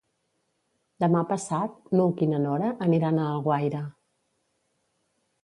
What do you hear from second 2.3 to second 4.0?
na Nora aniran a Alguaire.